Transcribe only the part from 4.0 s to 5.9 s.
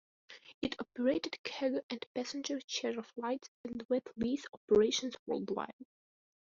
lease operations worldwide.